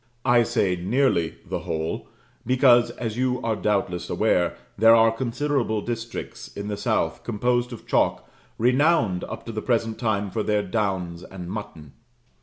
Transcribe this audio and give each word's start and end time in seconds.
I 0.25 0.41
say 0.41 0.75
"nearly" 0.75 1.35
the 1.47 1.59
whole, 1.59 2.07
because, 2.43 2.89
as 2.89 3.17
you 3.17 3.39
are 3.43 3.55
doubtless 3.55 4.09
aware, 4.09 4.57
there 4.75 4.95
are 4.95 5.11
considerable 5.11 5.79
districts 5.81 6.47
in 6.47 6.69
the 6.69 6.75
south 6.75 7.23
composed 7.23 7.71
of 7.71 7.85
chalk 7.85 8.27
renowned 8.57 9.23
up 9.25 9.45
to 9.45 9.51
the 9.51 9.61
present 9.61 9.99
time 9.99 10.31
for 10.31 10.41
their 10.41 10.63
downs 10.63 11.21
and 11.21 11.51
mutton. 11.51 11.93